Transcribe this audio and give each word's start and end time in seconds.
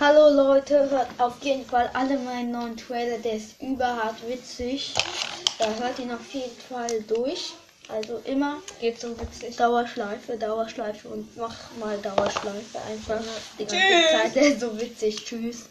Hallo 0.00 0.28
Leute, 0.30 0.88
hört 0.90 1.08
auf 1.18 1.42
jeden 1.42 1.64
Fall 1.64 1.90
alle 1.92 2.16
meinen 2.18 2.52
neuen 2.52 2.76
Trailer, 2.76 3.18
der 3.18 3.32
ist 3.32 3.60
überhart 3.60 4.14
witzig. 4.28 4.94
Da 5.58 5.66
hört 5.74 5.98
ihn 5.98 6.12
auf 6.12 6.32
jeden 6.32 6.56
Fall 6.56 7.02
durch. 7.08 7.54
Also 7.88 8.20
immer 8.24 8.58
Geht 8.80 9.00
so 9.00 9.18
witzig. 9.18 9.56
Dauerschleife, 9.56 10.36
Dauerschleife 10.36 11.08
und 11.08 11.36
mach 11.36 11.56
mal 11.80 11.98
Dauerschleife 11.98 12.78
einfach 12.88 13.20
die 13.58 13.64
ganze 13.64 13.76
Tschüss. 13.76 14.10
Zeit. 14.12 14.34
Der 14.36 14.42
ist 14.42 14.60
so 14.60 14.80
witzig. 14.80 15.24
Tschüss. 15.24 15.66